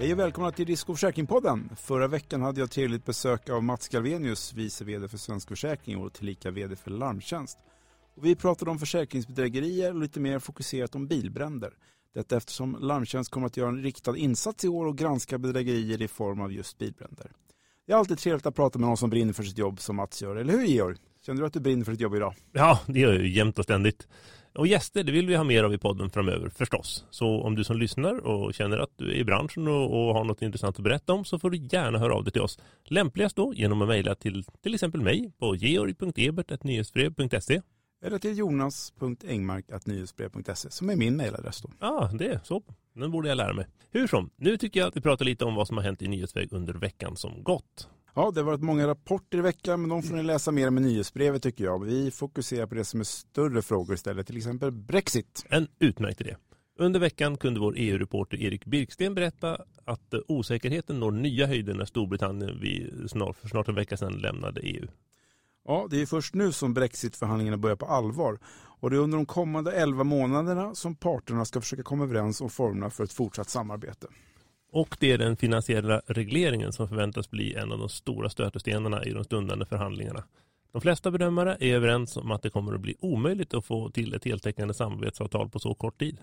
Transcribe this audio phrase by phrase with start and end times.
[0.00, 1.70] Hej och välkomna till Risk och Försäkringpodden.
[1.76, 6.12] Förra veckan hade jag trevligt besök av Mats Galvenius, vice vd för Svensk Försäkring och
[6.12, 7.58] tillika vd för Larmtjänst.
[8.16, 11.72] Och vi pratade om försäkringsbedrägerier och lite mer fokuserat om bilbränder.
[12.14, 16.08] Detta eftersom Larmtjänst kommer att göra en riktad insats i år och granska bedrägerier i
[16.08, 17.32] form av just bilbränder.
[17.86, 20.22] Det är alltid trevligt att prata med någon som brinner för sitt jobb som Mats
[20.22, 20.96] gör, eller hur Georg?
[21.26, 22.34] Känner du att du brinner för ditt jobb idag?
[22.52, 24.06] Ja, det gör jag ju jämt och ständigt.
[24.58, 27.04] Och gäster, det vill vi ha mer av i podden framöver förstås.
[27.10, 30.24] Så om du som lyssnar och känner att du är i branschen och, och har
[30.24, 32.58] något intressant att berätta om så får du gärna höra av dig till oss.
[32.84, 37.62] Lämpligast då genom att mejla till till exempel mig på georg.ebert.nyhetsbrev.se
[38.04, 41.70] Eller till jonas.engmark.nyhetsbrev.se som är min mejladress då.
[41.80, 42.62] Ja, det är så.
[42.94, 43.66] Den borde jag lära mig.
[43.90, 46.08] Hur som, nu tycker jag att vi pratar lite om vad som har hänt i
[46.08, 47.88] nyhetsväg under veckan som gått.
[48.18, 50.78] Ja, det har varit många rapporter i veckan, men de får ni läsa mer om
[50.78, 51.84] i nyhetsbrevet tycker jag.
[51.84, 55.46] Vi fokuserar på det som är större frågor istället, till exempel Brexit.
[55.48, 56.36] En utmärkt idé.
[56.78, 62.60] Under veckan kunde vår EU-reporter Erik Birksten berätta att osäkerheten når nya höjder när Storbritannien
[62.60, 64.86] vid snart, för snart en vecka sedan lämnade EU.
[65.64, 68.38] Ja, det är först nu som Brexit-förhandlingarna börjar på allvar.
[68.80, 72.50] Och det är under de kommande 11 månaderna som parterna ska försöka komma överens om
[72.50, 74.06] formerna för ett fortsatt samarbete.
[74.70, 79.10] Och det är den finansiella regleringen som förväntas bli en av de stora stötestenarna i
[79.10, 80.24] de stundande förhandlingarna.
[80.72, 84.14] De flesta bedömare är överens om att det kommer att bli omöjligt att få till
[84.14, 86.18] ett heltäckande samarbetsavtal på så kort tid.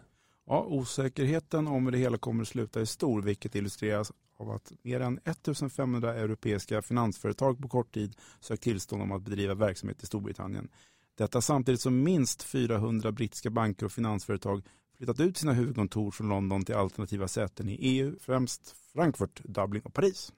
[0.48, 4.72] Ja, osäkerheten om hur det hela kommer att sluta är stor, vilket illustreras av att
[4.82, 10.06] mer än 1500 europeiska finansföretag på kort tid sökt tillstånd om att bedriva verksamhet i
[10.06, 10.70] Storbritannien.
[11.18, 14.64] Detta samtidigt som minst 400 brittiska banker och finansföretag
[14.98, 19.94] flyttat ut sina huvudkontor från London till alternativa säten i EU, främst Frankfurt, Dublin och
[19.94, 20.34] Paris.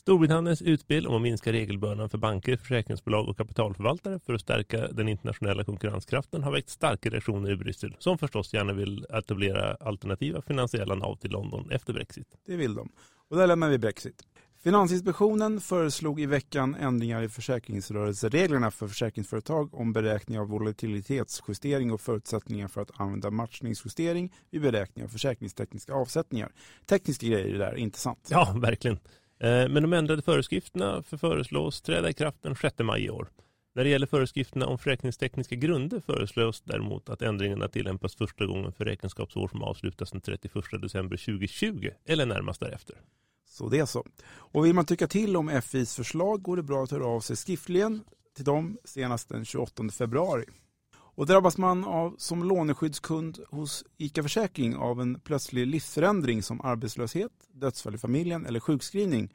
[0.00, 5.08] Storbritanniens utspel om att minska regelbördan för banker, försäkringsbolag och kapitalförvaltare för att stärka den
[5.08, 10.94] internationella konkurrenskraften har väckt starka reaktioner i Bryssel som förstås gärna vill etablera alternativa finansiella
[10.94, 12.28] nav till London efter Brexit.
[12.46, 12.88] Det vill de.
[13.28, 14.22] Och där lämnar vi Brexit.
[14.64, 22.68] Finansinspektionen föreslog i veckan ändringar i försäkringsrörelsereglerna för försäkringsföretag om beräkning av volatilitetsjustering och förutsättningar
[22.68, 26.52] för att använda matchningsjustering vid beräkning av försäkringstekniska avsättningar.
[26.86, 28.28] Tekniska grejer det där, inte sant?
[28.30, 28.96] Ja, verkligen.
[29.38, 33.28] Eh, men de ändrade föreskrifterna för föreslås träda i kraft den 6 maj i år.
[33.74, 38.84] När det gäller föreskrifterna om försäkringstekniska grunder föreslås däremot att ändringarna tillämpas första gången för
[38.84, 42.96] räkenskapsår som avslutas den 31 december 2020 eller närmast därefter.
[43.54, 44.06] Så det är så.
[44.26, 47.36] Och vill man tycka till om FIs förslag går det bra att höra av sig
[47.36, 48.04] skriftligen
[48.36, 50.44] till dem senast den 28 februari.
[50.96, 57.32] Och drabbas man av, som låneskyddskund hos ICA Försäkring av en plötslig livsförändring som arbetslöshet,
[57.52, 59.34] dödsfall i familjen eller sjukskrivning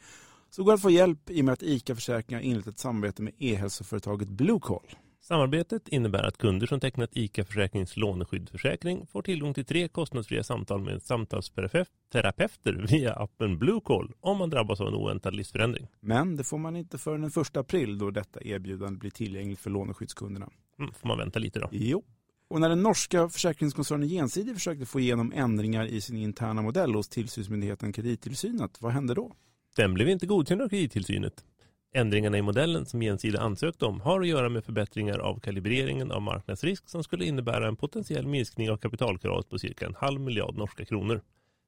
[0.50, 2.80] så går det att få hjälp i och med att ICA Försäkring har inlett ett
[2.80, 4.96] samarbete med e-hälsoföretaget Bluecall.
[5.22, 10.82] Samarbetet innebär att kunder som tecknat ICA Försäkrings låneskyddsförsäkring får tillgång till tre kostnadsfria samtal
[10.82, 15.88] med samtalsterapeuter via appen Bluecall om man drabbas av en oväntad livsförändring.
[16.00, 19.70] Men det får man inte förrän den 1 april då detta erbjudande blir tillgängligt för
[19.70, 20.50] låneskyddskunderna.
[20.80, 21.70] Mm, får man vänta lite då.
[21.72, 22.04] Jo.
[22.48, 27.10] Och när den norska försäkringskoncernen Gjensidige försökte få igenom ändringar i sin interna modell hos
[27.10, 29.36] tillsynsmyndigheten Kredittillsynet, vad hände då?
[29.76, 31.46] Den blev inte godkänd av kredittillsynet.
[31.94, 36.22] Ändringarna i modellen som Genside ansökt om har att göra med förbättringar av kalibreringen av
[36.22, 40.86] marknadsrisk som skulle innebära en potentiell minskning av kapitalkravet på cirka en halv miljard norska
[40.86, 41.22] kronor.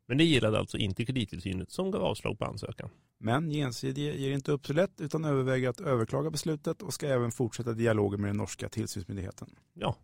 [0.07, 2.89] Men det gillade alltså inte kredittillsynet som gav avslag på ansökan.
[3.19, 7.31] Men Gjensidige ger inte upp så lätt utan överväger att överklaga beslutet och ska även
[7.31, 9.55] fortsätta dialogen med den norska tillsynsmyndigheten.
[9.73, 9.95] Ja,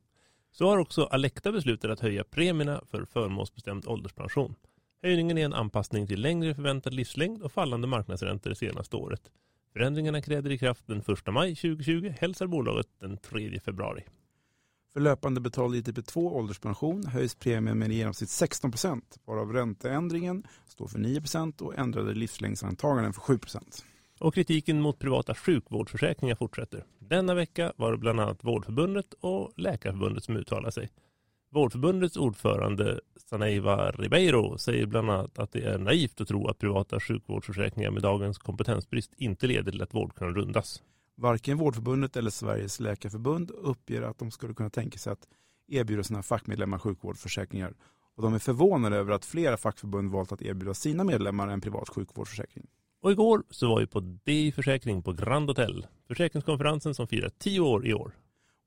[0.52, 4.56] så har också Alecta beslutat att höja premierna för förmånsbestämd ålderspension.
[5.04, 9.32] Höjningen är en anpassning till längre förväntad livslängd och fallande marknadsräntor det senaste året.
[9.74, 14.04] Förändringarna träder i kraft den 1 maj 2020, hälsar bolaget den 3 februari.
[14.94, 20.88] För löpande betald ITP2 ålderspension höjs premien med i genomsnitt 16 procent, varav ränteändringen står
[20.88, 23.86] för 9 procent och ändrade livslängdsantaganden för 7 procent.
[24.20, 26.84] Och kritiken mot privata sjukvårdsförsäkringar fortsätter.
[27.00, 30.90] Denna vecka var det bland annat Vårdförbundet och Läkarförbundet som uttalar sig.
[31.50, 37.00] Vårdförbundets ordförande Saneiva Ribeiro säger bland annat att det är naivt att tro att privata
[37.00, 40.84] sjukvårdsförsäkringar med dagens kompetensbrist inte leder till att vård kan rundas.
[41.16, 45.28] Varken Vårdförbundet eller Sveriges läkarförbund uppger att de skulle kunna tänka sig att
[45.68, 47.74] erbjuda sina fackmedlemmar sjukvårdsförsäkringar.
[48.16, 51.90] Och de är förvånade över att flera fackförbund valt att erbjuda sina medlemmar en privat
[51.90, 52.68] sjukvårdsförsäkring.
[53.02, 57.60] Och igår så var vi på DI Försäkring på Grand Hotel, försäkringskonferensen som firar tio
[57.60, 58.12] år i år.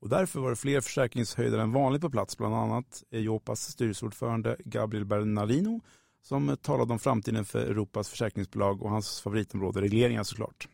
[0.01, 5.05] Och därför var det fler försäkringshöjdare än vanligt på plats, bland annat Ejopas styrelseordförande Gabriel
[5.05, 5.81] Bernardino
[6.21, 10.67] som talade om framtiden för Europas försäkringsbolag och hans favoritområde regleringar såklart.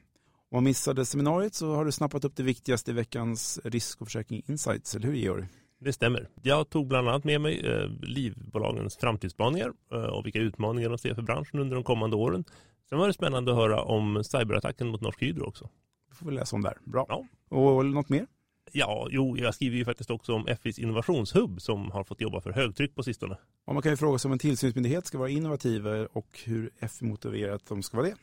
[0.50, 4.08] Om man missade seminariet så har du snappat upp det viktigaste i veckans risk och
[4.08, 5.46] försäkring insights, eller hur Georg?
[5.80, 6.30] Det stämmer.
[6.42, 11.14] Jag tog bland annat med mig eh, livbolagens framtidsspaningar eh, och vilka utmaningar de ser
[11.14, 12.44] för branschen under de kommande åren.
[12.90, 15.70] Sen var det spännande att höra om cyberattacken mot Norsk Hydro också.
[16.10, 16.78] Det får vi läsa om där.
[16.86, 17.06] Bra.
[17.10, 17.26] Ja.
[17.50, 18.28] Och något mer?
[18.72, 22.52] Ja, jo, jag skriver ju faktiskt också om FIs innovationshubb som har fått jobba för
[22.52, 23.38] högtryck på sistone.
[23.66, 27.06] Och man kan ju fråga sig om en tillsynsmyndighet ska vara innovativ och hur FI
[27.06, 28.16] motiverar att de ska vara det.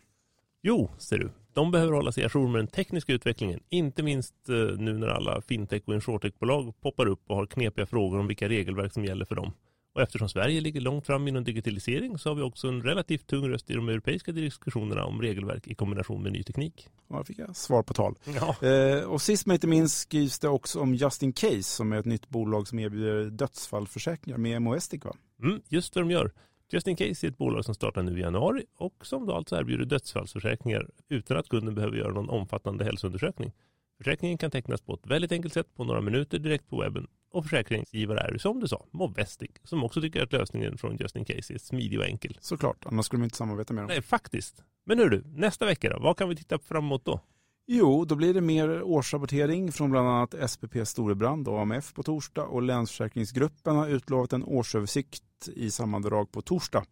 [0.63, 1.31] Jo, ser du.
[1.53, 3.61] De behöver hålla sig ajour med den tekniska utvecklingen.
[3.69, 8.19] Inte minst eh, nu när alla fintech och insurtech-bolag poppar upp och har knepiga frågor
[8.19, 9.53] om vilka regelverk som gäller för dem.
[9.95, 13.49] Och eftersom Sverige ligger långt fram inom digitalisering så har vi också en relativt tung
[13.49, 16.89] röst i de europeiska diskussionerna om regelverk i kombination med ny teknik.
[17.09, 18.15] Ja, fick jag svar på tal.
[18.25, 18.69] Ja.
[18.69, 21.97] Eh, och sist men inte minst skrivs det också om Just In Case som är
[21.97, 25.17] ett nytt bolag som erbjuder dödsfallförsäkringar med MOSTIC va?
[25.43, 26.33] Mm, just vad de gör.
[26.71, 29.57] Just In Case är ett bolag som startar nu i januari och som då alltså
[29.57, 33.53] erbjuder dödsfallsförsäkringar utan att kunden behöver göra någon omfattande hälsoundersökning.
[33.99, 37.45] Försäkringen kan tecknas på ett väldigt enkelt sätt på några minuter direkt på webben och
[37.45, 41.55] försäkringsgivare är som du sa, Movestic, som också tycker att lösningen från Just In Case
[41.55, 42.39] är smidig och enkel.
[42.41, 43.89] Såklart, annars skulle de inte samarbeta med dem.
[43.89, 44.65] Nej, faktiskt.
[44.87, 45.99] Men hur du, nästa vecka då?
[46.01, 47.21] Vad kan vi titta fram emot då?
[47.67, 52.45] Jo, då blir det mer årsrapportering från bland annat SPP Storebrand och AMF på torsdag
[52.45, 56.85] och Länsförsäkringsgruppen har utlovat en årsöversikt i sammandrag på torsdag.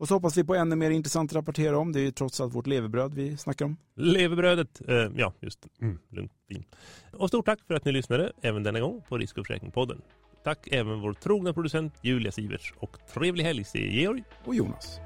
[0.00, 1.92] Och så hoppas vi på ännu mer intressant att rapportera om.
[1.92, 3.76] Det är ju trots allt vårt levebröd vi snackar om.
[3.96, 4.80] Leverbrödet.
[4.88, 5.66] Eh, ja, just.
[5.80, 6.64] Mm, lugnt, fin.
[7.12, 10.00] Och stort tack för att ni lyssnade även denna gång på Risk och försäkringspodden.
[10.44, 14.24] Tack även vår trogna producent Julia Siverts och trevlig helg säger Georg.
[14.44, 15.00] Och Jonas.